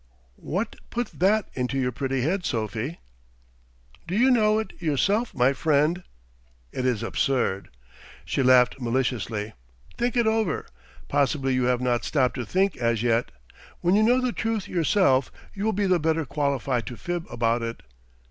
"What 0.37 0.77
put 0.89 1.09
that 1.19 1.47
into 1.53 1.77
your 1.77 1.91
pretty 1.91 2.21
head, 2.21 2.43
Sophie?" 2.43 2.97
"Do 4.07 4.15
you 4.17 4.31
not 4.31 4.39
know 4.39 4.57
it 4.57 4.73
yourself, 4.81 5.35
my 5.35 5.53
friend?" 5.53 6.01
"It 6.71 6.87
is 6.87 7.03
absurd." 7.03 7.69
She 8.25 8.41
laughed 8.41 8.81
maliciously. 8.81 9.53
"Think 9.99 10.17
it 10.17 10.25
over. 10.25 10.65
Possibly 11.07 11.53
you 11.53 11.65
have 11.65 11.81
not 11.81 12.03
stopped 12.03 12.33
to 12.33 12.47
think 12.47 12.75
as 12.77 13.03
yet. 13.03 13.29
When 13.81 13.93
you 13.95 14.01
know 14.01 14.19
the 14.19 14.33
truth 14.33 14.67
yourself, 14.67 15.31
you 15.53 15.65
will 15.65 15.71
be 15.71 15.85
the 15.85 15.99
better 15.99 16.25
qualified 16.25 16.87
to 16.87 16.97
fib 16.97 17.27
about 17.29 17.61
it. 17.61 17.83